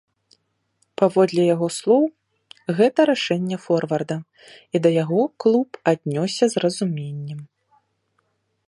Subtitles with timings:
[1.01, 2.03] Паводле яго слоў,
[2.79, 4.17] гэта рашэнне форварда
[4.75, 7.39] і да яго клуб аднёсся з разуменнем.